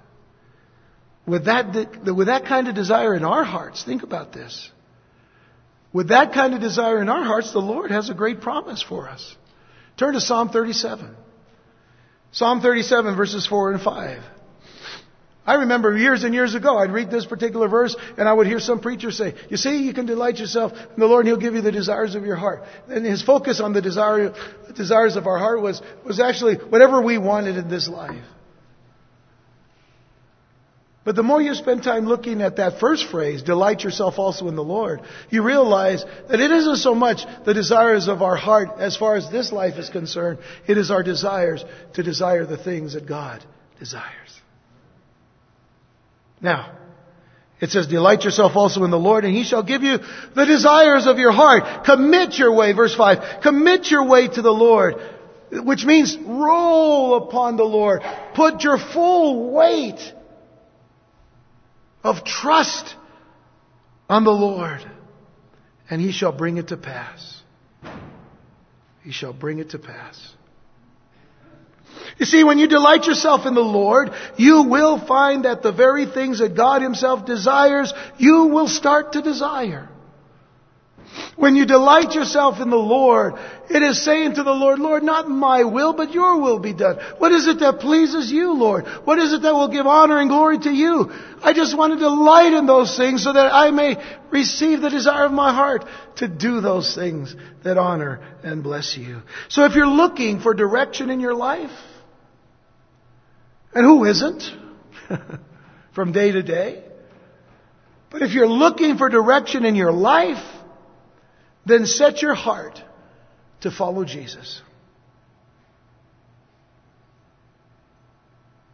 [1.27, 1.73] With that,
[2.05, 4.71] with that kind of desire in our hearts, think about this.
[5.95, 9.07] With that kind of desire in our hearts, the Lord has a great promise for
[9.07, 9.33] us.
[9.95, 11.15] Turn to Psalm 37.
[12.33, 14.23] Psalm 37 verses 4 and 5.
[15.45, 18.59] I remember years and years ago, I'd read this particular verse and I would hear
[18.59, 21.53] some preacher say, you see, you can delight yourself in the Lord and He'll give
[21.53, 22.63] you the desires of your heart.
[22.89, 24.33] And his focus on the desire,
[24.75, 28.21] desires of our heart was, was actually whatever we wanted in this life.
[31.05, 34.55] But the more you spend time looking at that first phrase, delight yourself also in
[34.55, 38.97] the Lord, you realize that it isn't so much the desires of our heart as
[38.97, 40.39] far as this life is concerned.
[40.67, 41.63] It is our desires
[41.93, 43.45] to desire the things that God
[43.79, 44.41] desires.
[46.41, 46.71] Now,
[47.61, 49.99] it says, delight yourself also in the Lord and he shall give you
[50.35, 51.85] the desires of your heart.
[51.85, 53.43] Commit your way, verse 5.
[53.43, 54.95] Commit your way to the Lord,
[55.51, 58.01] which means roll upon the Lord.
[58.33, 60.14] Put your full weight
[62.05, 62.95] of trust
[64.07, 64.85] on the Lord
[65.89, 67.41] and he shall bring it to pass.
[69.03, 70.33] He shall bring it to pass.
[72.19, 76.05] You see, when you delight yourself in the Lord, you will find that the very
[76.05, 79.89] things that God Himself desires, you will start to desire.
[81.35, 83.35] When you delight yourself in the Lord,
[83.69, 86.97] it is saying to the Lord, Lord, not my will, but your will be done.
[87.17, 88.85] What is it that pleases you, Lord?
[89.03, 91.11] What is it that will give honor and glory to you?
[91.41, 93.97] I just want to delight in those things so that I may
[94.31, 95.85] receive the desire of my heart
[96.17, 99.21] to do those things that honor and bless you.
[99.49, 101.71] So if you're looking for direction in your life,
[103.73, 104.43] and who isn't?
[105.93, 106.83] From day to day.
[108.09, 110.43] But if you're looking for direction in your life,
[111.65, 112.81] then set your heart
[113.61, 114.61] to follow Jesus.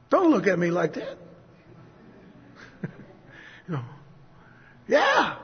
[0.09, 1.17] Don't look at me like that.
[3.67, 3.81] no.
[4.87, 5.37] Yeah.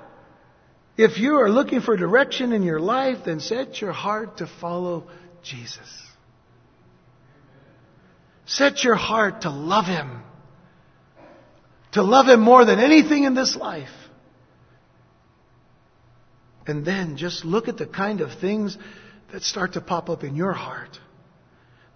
[0.98, 5.08] If you are looking for direction in your life, then set your heart to follow
[5.42, 6.04] Jesus.
[8.46, 10.22] Set your heart to love Him.
[11.94, 13.90] To love Him more than anything in this life.
[16.68, 18.78] And then just look at the kind of things
[19.32, 21.00] that start to pop up in your heart.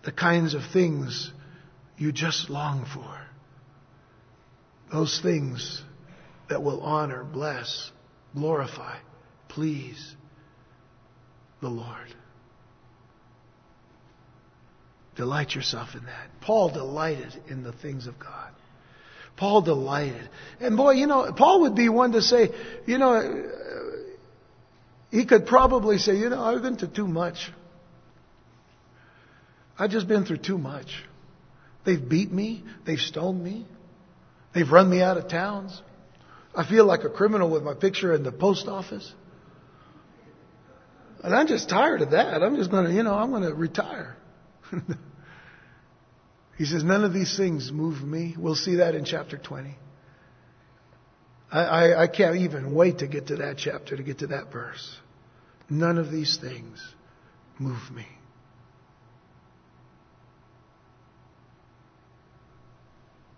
[0.03, 1.31] The kinds of things
[1.97, 3.19] you just long for.
[4.91, 5.84] Those things
[6.49, 7.91] that will honor, bless,
[8.34, 8.97] glorify,
[9.49, 10.15] please
[11.62, 12.15] the Lord.
[15.15, 16.29] Delight yourself in that.
[16.41, 18.51] Paul delighted in the things of God.
[19.38, 20.29] Paul delighted.
[20.60, 22.49] And boy, you know, Paul would be one to say,
[22.86, 23.49] you know,
[25.12, 27.52] he could probably say, you know, I've been to too much.
[29.78, 30.88] I've just been through too much.
[31.86, 32.63] They've beat me.
[32.86, 33.65] They've stoned me.
[34.54, 35.82] They've run me out of towns.
[36.56, 39.13] I feel like a criminal with my picture in the post office.
[41.24, 42.41] And I'm just tired of that.
[42.41, 44.15] I'm just going to, you know, I'm going to retire.
[46.58, 48.36] he says, none of these things move me.
[48.38, 49.76] We'll see that in chapter 20.
[51.52, 54.52] I, I, I can't even wait to get to that chapter, to get to that
[54.52, 54.98] verse.
[55.70, 56.82] None of these things
[57.60, 58.08] move me.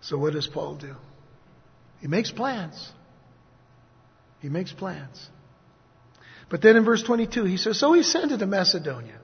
[0.00, 0.94] So what does Paul do?
[2.00, 2.92] He makes plans.
[4.40, 5.28] He makes plans.
[6.50, 9.18] But then in verse 22, he says, So he sent it to Macedonia.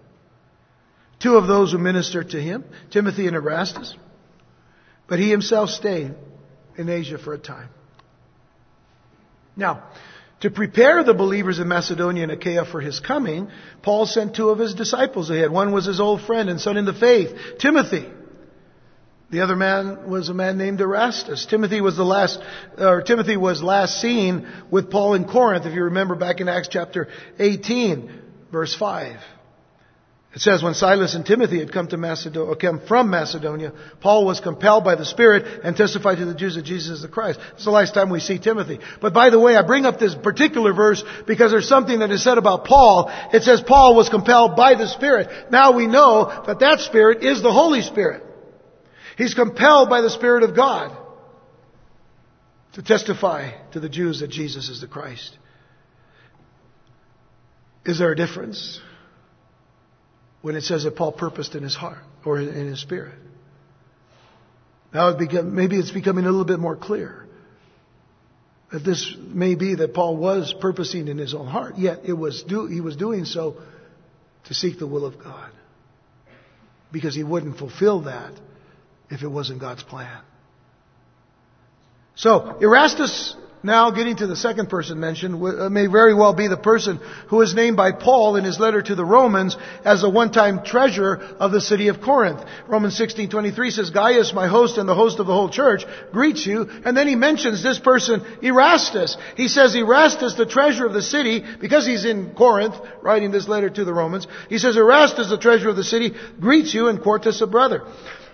[1.19, 3.95] Two of those who ministered to him, Timothy and Erastus.
[5.07, 6.15] But he himself stayed
[6.77, 7.69] in Asia for a time.
[9.57, 9.85] Now,
[10.41, 13.51] to prepare the believers in Macedonia and Achaia for his coming,
[13.83, 15.51] Paul sent two of his disciples ahead.
[15.51, 18.07] One was his old friend and son in the faith, Timothy.
[19.31, 21.47] The other man was a man named Erastus.
[21.47, 22.41] Timothy was the last,
[22.77, 26.69] or Timothy was last seen with Paul in Corinth, if you remember back in Acts
[26.69, 27.09] chapter
[27.39, 28.11] 18,
[28.51, 29.21] verse 5.
[30.33, 32.55] It says, when Silas and Timothy had come to Macedonia,
[32.87, 36.99] from Macedonia, Paul was compelled by the Spirit and testified to the Jews that Jesus
[36.99, 37.41] is the Christ.
[37.55, 38.79] It's the last time we see Timothy.
[39.01, 42.23] But by the way, I bring up this particular verse because there's something that is
[42.23, 43.11] said about Paul.
[43.33, 45.51] It says Paul was compelled by the Spirit.
[45.51, 48.23] Now we know that that Spirit is the Holy Spirit.
[49.19, 50.97] He's compelled by the Spirit of God
[52.75, 55.37] to testify to the Jews that Jesus is the Christ.
[57.85, 58.81] Is there a difference?
[60.43, 63.15] When it says that Paul purposed in his heart or in his spirit.
[64.93, 67.27] Now it become, maybe it's becoming a little bit more clear
[68.73, 72.43] that this may be that Paul was purposing in his own heart, yet it was
[72.45, 73.57] do, he was doing so
[74.45, 75.51] to seek the will of God.
[76.93, 78.33] Because he wouldn't fulfill that
[79.11, 80.21] if it wasn't God's plan.
[82.15, 86.57] So Erastus now, getting to the second person mentioned, uh, may very well be the
[86.57, 90.65] person who is named by Paul in his letter to the Romans as a one-time
[90.65, 92.41] treasurer of the city of Corinth.
[92.69, 96.71] Romans 16:23 says, "Gaius, my host and the host of the whole church, greets you."
[96.87, 99.19] And then he mentions this person, Erastus.
[99.37, 103.69] He says, "Erastus, the treasurer of the city, because he's in Corinth, writing this letter
[103.69, 104.27] to the Romans.
[104.49, 107.83] He says, Erastus, the treasurer of the city, greets you, and Quartus, a brother."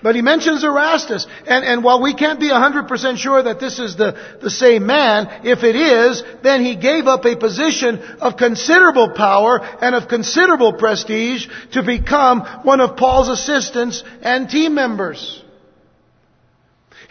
[0.07, 1.27] But he mentions Erastus.
[1.49, 5.45] And, and while we can't be 100% sure that this is the, the same man,
[5.45, 10.75] if it is, then he gave up a position of considerable power and of considerable
[10.75, 15.43] prestige to become one of Paul's assistants and team members.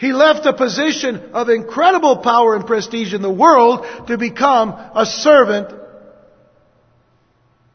[0.00, 5.04] He left a position of incredible power and prestige in the world to become a
[5.04, 5.68] servant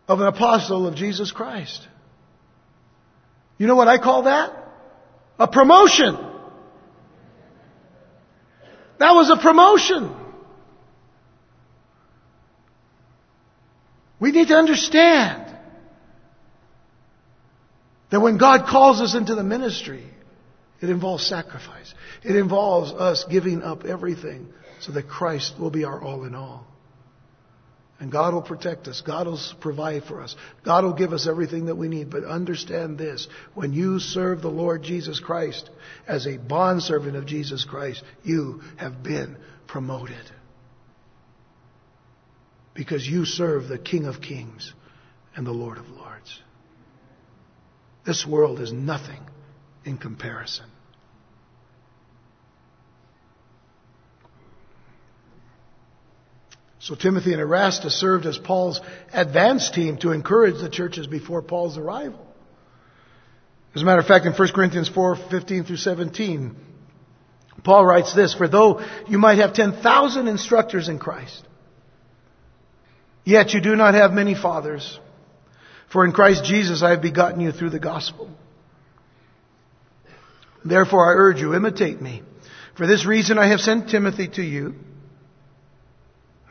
[0.08, 1.88] of an apostle of Jesus Christ.
[3.60, 4.61] You know what I call that?
[5.42, 6.16] A promotion.
[9.00, 10.16] That was a promotion.
[14.20, 15.58] We need to understand
[18.12, 20.04] that when God calls us into the ministry,
[20.80, 21.92] it involves sacrifice.
[22.24, 26.68] It involves us giving up everything so that Christ will be our all in all.
[28.02, 29.02] And God will protect us.
[29.06, 30.36] God will provide for us.
[30.66, 32.10] God will give us everything that we need.
[32.10, 33.28] But understand this.
[33.54, 35.70] When you serve the Lord Jesus Christ
[36.08, 39.38] as a bondservant of Jesus Christ, you have been
[39.68, 40.32] promoted.
[42.74, 44.74] Because you serve the King of Kings
[45.36, 46.42] and the Lord of Lords.
[48.04, 49.22] This world is nothing
[49.86, 50.66] in comparison.
[56.82, 58.82] So Timothy and Erastus served as Paul's
[59.14, 62.26] advance team to encourage the churches before Paul's arrival.
[63.76, 66.56] As a matter of fact, in 1 Corinthians 4, 15 through 17,
[67.64, 71.44] Paul writes this, For though you might have 10,000 instructors in Christ,
[73.24, 75.00] yet you do not have many fathers.
[75.92, 78.28] For in Christ Jesus I have begotten you through the gospel.
[80.66, 82.24] Therefore I urge you, imitate me.
[82.76, 84.74] For this reason I have sent Timothy to you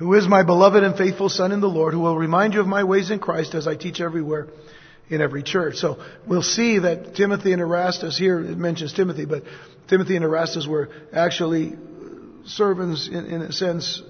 [0.00, 2.66] who is my beloved and faithful son in the Lord, who will remind you of
[2.66, 4.48] my ways in Christ as I teach everywhere
[5.10, 5.76] in every church.
[5.76, 9.42] So we'll see that Timothy and Erastus here, it mentions Timothy, but
[9.88, 11.74] Timothy and Erastus were actually
[12.46, 14.02] servants in, in a sense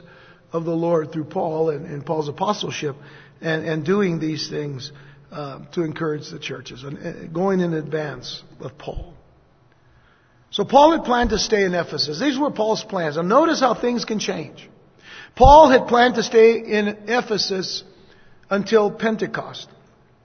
[0.52, 2.94] of the Lord through Paul and, and Paul's apostleship
[3.40, 4.92] and, and, doing these things
[5.32, 9.12] uh, to encourage the churches and uh, going in advance of Paul.
[10.50, 12.20] So Paul had planned to stay in Ephesus.
[12.20, 13.16] These were Paul's plans.
[13.16, 14.68] And notice how things can change.
[15.36, 17.82] Paul had planned to stay in Ephesus
[18.48, 19.68] until Pentecost.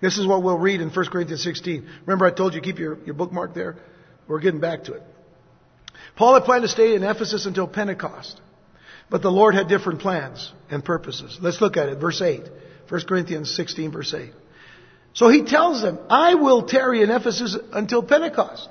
[0.01, 1.87] This is what we'll read in 1 Corinthians 16.
[2.05, 3.77] Remember I told you keep your, your bookmark there?
[4.27, 5.03] We're getting back to it.
[6.15, 8.39] Paul had planned to stay in Ephesus until Pentecost.
[9.09, 11.37] But the Lord had different plans and purposes.
[11.41, 11.99] Let's look at it.
[11.99, 12.43] Verse 8.
[12.89, 14.31] 1 Corinthians 16 verse 8.
[15.13, 18.69] So he tells them, I will tarry in Ephesus until Pentecost.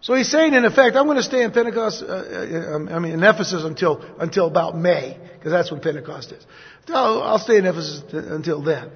[0.00, 3.12] So he's saying, in effect, I'm going to stay in Pentecost, uh, uh I mean,
[3.12, 6.46] in Ephesus until, until about May, because that's when Pentecost is.
[6.88, 8.90] I'll, I'll stay in Ephesus until then.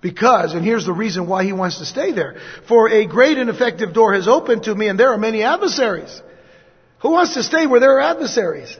[0.00, 2.36] Because, and here's the reason why he wants to stay there.
[2.66, 6.20] For a great and effective door has opened to me, and there are many adversaries.
[7.02, 8.76] Who wants to stay where there are adversaries?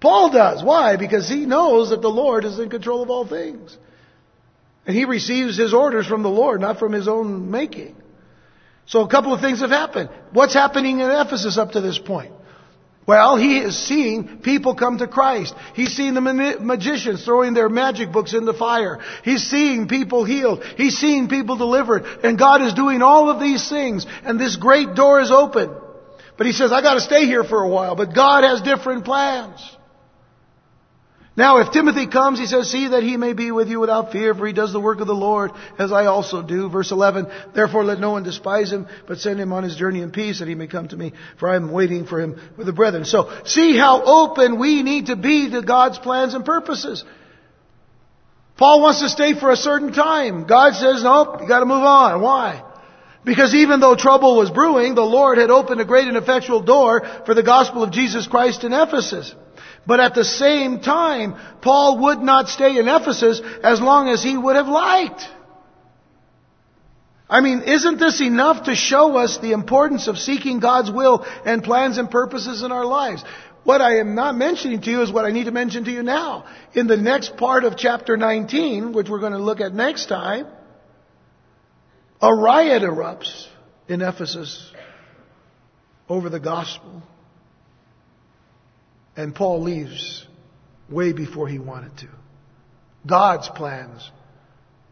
[0.00, 0.62] Paul does.
[0.62, 0.96] Why?
[0.96, 3.76] Because he knows that the Lord is in control of all things.
[4.86, 7.96] And he receives his orders from the Lord, not from his own making.
[8.92, 10.10] So a couple of things have happened.
[10.32, 12.30] What's happening in Ephesus up to this point?
[13.06, 15.54] Well, he is seeing people come to Christ.
[15.74, 19.00] He's seeing the magicians throwing their magic books in the fire.
[19.24, 20.62] He's seeing people healed.
[20.76, 22.04] He's seeing people delivered.
[22.22, 24.04] And God is doing all of these things.
[24.24, 25.74] And this great door is open.
[26.36, 27.96] But he says, I gotta stay here for a while.
[27.96, 29.58] But God has different plans.
[31.34, 34.34] Now, if Timothy comes, he says, see that he may be with you without fear,
[34.34, 36.68] for he does the work of the Lord, as I also do.
[36.68, 40.10] Verse 11, therefore let no one despise him, but send him on his journey in
[40.10, 42.74] peace, that he may come to me, for I am waiting for him with the
[42.74, 43.06] brethren.
[43.06, 47.02] So, see how open we need to be to God's plans and purposes.
[48.58, 50.46] Paul wants to stay for a certain time.
[50.46, 52.20] God says, nope, you gotta move on.
[52.20, 52.62] Why?
[53.24, 57.02] Because even though trouble was brewing, the Lord had opened a great and effectual door
[57.24, 59.34] for the gospel of Jesus Christ in Ephesus.
[59.86, 64.36] But at the same time, Paul would not stay in Ephesus as long as he
[64.36, 65.22] would have liked.
[67.28, 71.64] I mean, isn't this enough to show us the importance of seeking God's will and
[71.64, 73.24] plans and purposes in our lives?
[73.64, 76.02] What I am not mentioning to you is what I need to mention to you
[76.02, 76.44] now.
[76.74, 80.46] In the next part of chapter 19, which we're going to look at next time,
[82.20, 83.46] a riot erupts
[83.88, 84.70] in Ephesus
[86.08, 87.02] over the gospel.
[89.16, 90.26] And Paul leaves
[90.88, 92.08] way before he wanted to.
[93.06, 94.10] God's plans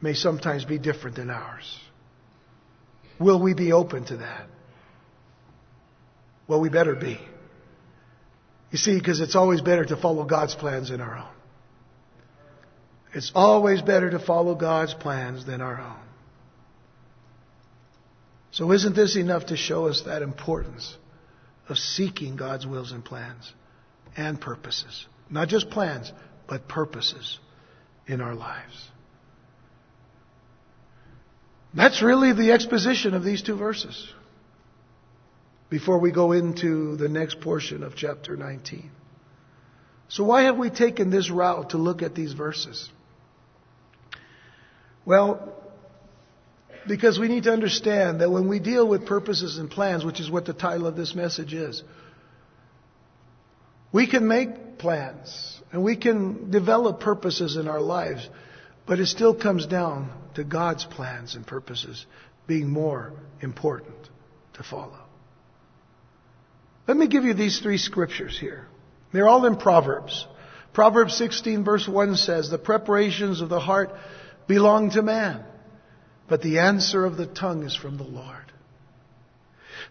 [0.01, 1.79] may sometimes be different than ours.
[3.19, 4.47] Will we be open to that?
[6.49, 7.21] Well, we better be.
[8.71, 11.35] You see, because it's always better to follow God's plans than our own.
[13.13, 15.97] It's always better to follow God's plans than our own.
[18.53, 20.97] So isn't this enough to show us that importance
[21.69, 23.53] of seeking God's wills and plans?
[24.17, 25.07] And purposes.
[25.29, 26.13] Not just plans,
[26.49, 27.39] but purposes
[28.07, 28.89] in our lives.
[31.73, 34.13] That's really the exposition of these two verses
[35.69, 38.91] before we go into the next portion of chapter 19.
[40.09, 42.91] So why have we taken this route to look at these verses?
[45.05, 45.55] Well,
[46.89, 50.29] because we need to understand that when we deal with purposes and plans, which is
[50.29, 51.85] what the title of this message is,
[53.93, 58.29] we can make plans and we can develop purposes in our lives,
[58.87, 62.07] but it still comes down to God's plans and purposes
[62.47, 64.09] being more important
[64.55, 64.99] to follow.
[66.89, 68.67] Let me give you these three scriptures here.
[69.13, 70.27] They're all in Proverbs.
[70.73, 73.91] Proverbs 16 verse 1 says, the preparations of the heart
[74.47, 75.45] belong to man,
[76.29, 78.37] but the answer of the tongue is from the Lord.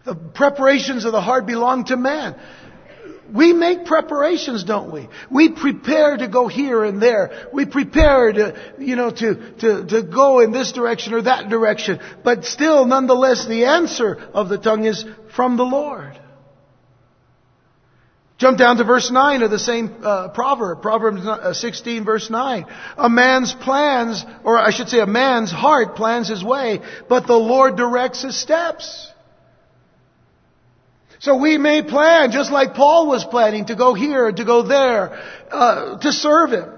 [0.04, 2.38] The preparations of the heart belong to man.
[3.32, 5.08] We make preparations, don't we?
[5.30, 7.48] We prepare to go here and there.
[7.52, 12.00] We prepare to, you know, to, to, to go in this direction or that direction.
[12.24, 15.04] But still, nonetheless, the answer of the tongue is
[15.34, 16.18] from the Lord.
[18.40, 22.64] Jump down to verse 9 of the same uh, proverb, Proverbs uh, 16 verse 9.
[22.96, 27.36] A man's plans, or I should say a man's heart plans his way, but the
[27.36, 29.12] Lord directs his steps.
[31.20, 35.22] So we may plan, just like Paul was planning, to go here, to go there,
[35.50, 36.70] uh, to serve Him.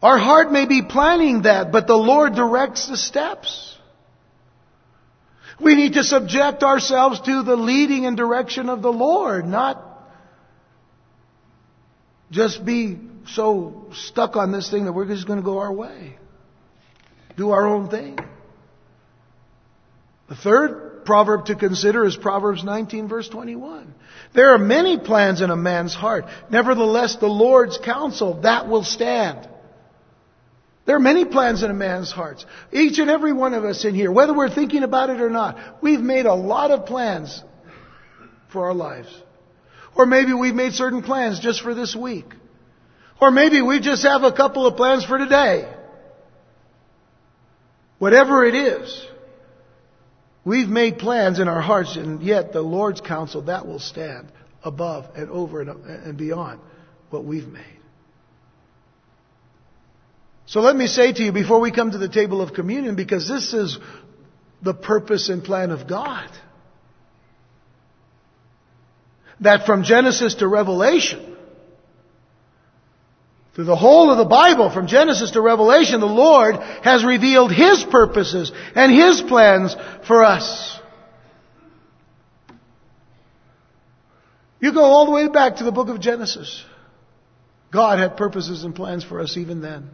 [0.00, 3.76] Our heart may be planning that, but the Lord directs the steps.
[5.60, 9.84] We need to subject ourselves to the leading and direction of the Lord, not
[12.30, 12.96] just be
[13.26, 16.16] so stuck on this thing that we're just going to go our way.
[17.36, 18.20] Do our own thing.
[20.28, 23.94] The third proverb to consider is Proverbs 19 verse 21.
[24.34, 26.26] There are many plans in a man's heart.
[26.50, 29.48] Nevertheless, the Lord's counsel, that will stand.
[30.84, 32.44] There are many plans in a man's heart.
[32.72, 35.82] Each and every one of us in here, whether we're thinking about it or not,
[35.82, 37.42] we've made a lot of plans
[38.52, 39.08] for our lives.
[39.96, 42.34] Or maybe we've made certain plans just for this week.
[43.18, 45.74] Or maybe we just have a couple of plans for today.
[47.98, 49.06] Whatever it is,
[50.48, 54.32] we've made plans in our hearts and yet the Lord's counsel, that will stand
[54.64, 56.60] above and over and beyond
[57.10, 57.62] what we've made.
[60.46, 63.28] So let me say to you before we come to the table of communion, because
[63.28, 63.78] this is
[64.62, 66.30] the purpose and plan of God,
[69.40, 71.27] that from Genesis to Revelation,
[73.58, 76.54] through the whole of the Bible, from Genesis to Revelation, the Lord
[76.84, 79.74] has revealed His purposes and His plans
[80.06, 80.78] for us.
[84.60, 86.64] You go all the way back to the book of Genesis.
[87.72, 89.90] God had purposes and plans for us even then.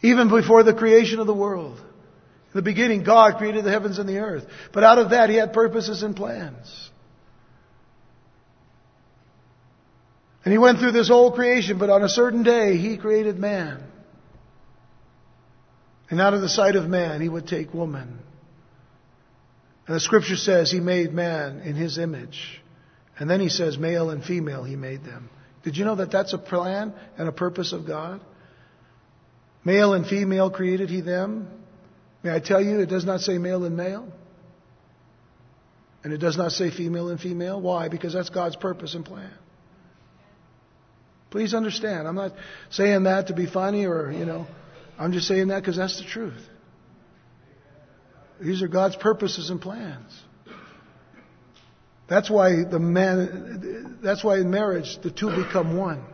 [0.00, 1.78] Even before the creation of the world.
[1.78, 4.46] In the beginning, God created the heavens and the earth.
[4.72, 6.90] But out of that, He had purposes and plans.
[10.44, 13.82] And He went through this whole creation, but on a certain day, He created man.
[16.10, 18.18] And out of the sight of man, He would take woman.
[19.86, 22.60] And the scripture says He made man in His image.
[23.18, 25.30] And then He says male and female He made them.
[25.64, 28.20] Did you know that that's a plan and a purpose of God?
[29.64, 31.48] Male and female created he them.
[32.22, 34.06] May I tell you, it does not say male and male.
[36.02, 37.60] And it does not say female and female.
[37.60, 37.88] Why?
[37.88, 39.32] Because that's God's purpose and plan.
[41.34, 42.06] Please understand.
[42.06, 42.30] I'm not
[42.70, 44.46] saying that to be funny or, you know,
[44.96, 46.40] I'm just saying that because that's the truth.
[48.40, 50.12] These are God's purposes and plans.
[52.06, 56.04] That's why the man, that's why in marriage the two become one.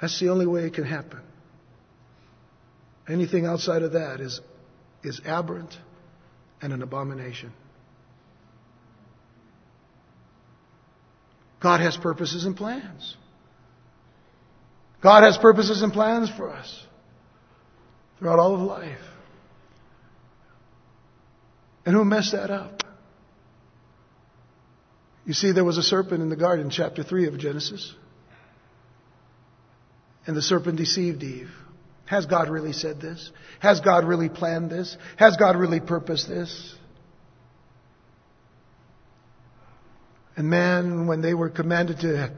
[0.00, 1.22] That's the only way it can happen.
[3.08, 4.40] Anything outside of that is,
[5.02, 5.76] is aberrant
[6.62, 7.52] and an abomination.
[11.58, 13.16] God has purposes and plans.
[15.02, 16.84] God has purposes and plans for us
[18.18, 18.98] throughout all of life.
[21.86, 22.82] And who messed that up?
[25.24, 27.94] You see, there was a serpent in the garden, chapter 3 of Genesis.
[30.26, 31.50] And the serpent deceived Eve.
[32.06, 33.30] Has God really said this?
[33.60, 34.96] Has God really planned this?
[35.16, 36.74] Has God really purposed this?
[40.36, 42.32] And man, when they were commanded to,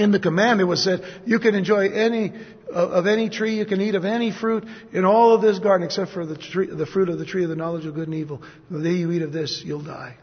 [0.00, 2.32] in the command it was said, you can enjoy any,
[2.74, 5.86] uh, of any tree, you can eat of any fruit in all of this garden
[5.86, 8.16] except for the, tree, the fruit of the tree of the knowledge of good and
[8.16, 8.42] evil.
[8.70, 10.16] The day you eat of this, you'll die.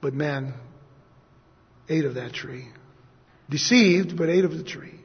[0.00, 0.54] But man
[1.88, 2.68] ate of that tree.
[3.48, 5.00] Deceived, but ate of the tree.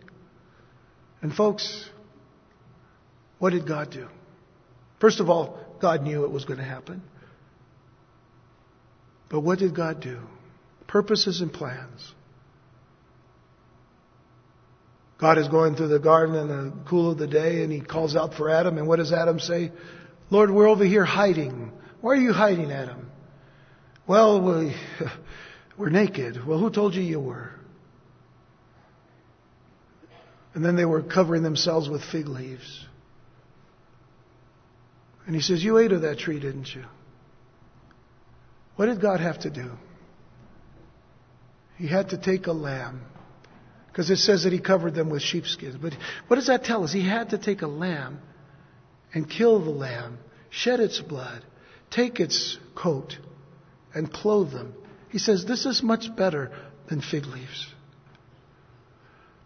[1.22, 1.90] And folks,
[3.38, 4.08] what did God do?
[5.00, 7.04] First of all, God knew it was going to happen.
[9.30, 10.20] But what did God do?
[10.94, 12.14] Purposes and plans.
[15.18, 18.16] God is going through the garden in the cool of the day and he calls
[18.16, 18.78] out for Adam.
[18.78, 19.72] And what does Adam say?
[20.30, 21.72] Lord, we're over here hiding.
[22.00, 23.10] Why are you hiding, Adam?
[24.06, 24.76] Well, we,
[25.80, 26.46] we're naked.
[26.46, 27.50] Well, who told you you were?
[30.54, 32.86] And then they were covering themselves with fig leaves.
[35.26, 36.84] And he says, You ate of that tree, didn't you?
[38.76, 39.72] What did God have to do?
[41.78, 43.02] He had to take a lamb.
[43.88, 45.78] Because it says that he covered them with sheepskins.
[45.80, 45.94] But
[46.28, 46.92] what does that tell us?
[46.92, 48.20] He had to take a lamb
[49.14, 50.18] and kill the lamb,
[50.50, 51.44] shed its blood,
[51.92, 53.18] take its coat,
[53.94, 54.74] and clothe them.
[55.10, 56.52] He says, This is much better
[56.90, 57.68] than fig leaves.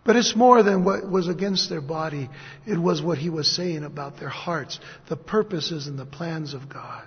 [0.06, 2.30] But it's more than what was against their body.
[2.66, 6.70] It was what he was saying about their hearts, the purposes and the plans of
[6.70, 7.04] God.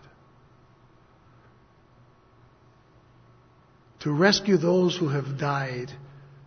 [4.00, 5.90] To rescue those who have died,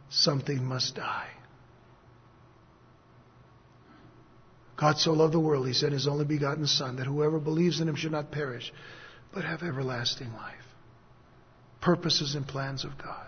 [0.10, 1.30] something must die.
[4.76, 7.88] God so loved the world, he sent his only begotten Son, that whoever believes in
[7.88, 8.74] him should not perish,
[9.32, 10.56] but have everlasting life.
[11.80, 13.28] Purposes and plans of God.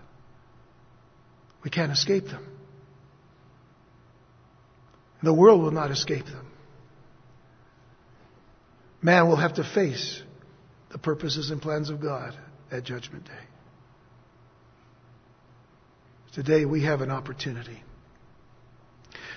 [1.62, 2.46] We can't escape them.
[5.22, 6.46] The world will not escape them.
[9.02, 10.22] Man will have to face
[10.90, 12.36] the purposes and plans of God
[12.70, 13.55] at Judgment Day.
[16.36, 17.82] Today we have an opportunity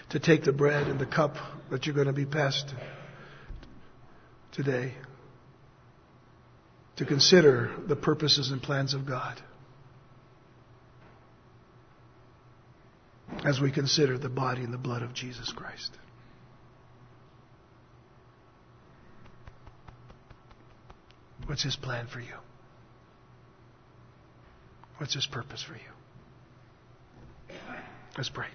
[0.10, 1.38] to take the bread and the cup
[1.72, 2.76] that you're going to be passed
[4.52, 4.95] today
[6.97, 9.41] to consider the purposes and plans of God.
[13.45, 15.91] as we consider the body and the blood of Jesus Christ.
[21.45, 22.36] What's His plan for you?
[24.97, 25.99] What's His purpose for you?
[28.18, 28.47] Let's pray.